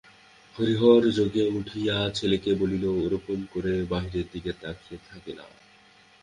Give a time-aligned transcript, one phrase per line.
[0.55, 5.45] হরিহর জাগিয়া উঠিয়া ছেলেকে বলিল, ওরকম করে বাইরের দিকে তাকিয়ে থেকে না।